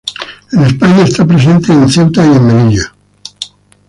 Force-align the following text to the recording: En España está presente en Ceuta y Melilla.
En 0.53 0.61
España 0.65 1.03
está 1.03 1.23
presente 1.27 1.71
en 1.71 1.87
Ceuta 1.87 2.25
y 2.25 2.39
Melilla. 2.39 2.91